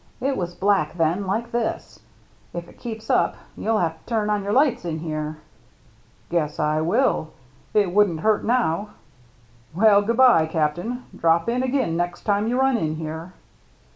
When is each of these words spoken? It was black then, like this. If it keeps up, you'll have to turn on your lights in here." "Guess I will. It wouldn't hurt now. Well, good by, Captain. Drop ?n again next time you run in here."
It 0.19 0.35
was 0.35 0.55
black 0.55 0.95
then, 0.97 1.27
like 1.27 1.51
this. 1.51 1.99
If 2.55 2.67
it 2.67 2.79
keeps 2.79 3.07
up, 3.11 3.35
you'll 3.55 3.77
have 3.77 3.99
to 3.99 4.05
turn 4.07 4.31
on 4.31 4.43
your 4.43 4.51
lights 4.51 4.83
in 4.83 4.97
here." 4.97 5.37
"Guess 6.31 6.59
I 6.59 6.81
will. 6.81 7.33
It 7.75 7.93
wouldn't 7.93 8.21
hurt 8.21 8.43
now. 8.43 8.95
Well, 9.75 10.01
good 10.01 10.17
by, 10.17 10.47
Captain. 10.47 11.03
Drop 11.15 11.47
?n 11.47 11.61
again 11.61 11.95
next 11.97 12.23
time 12.23 12.47
you 12.47 12.59
run 12.59 12.77
in 12.77 12.95
here." 12.95 13.33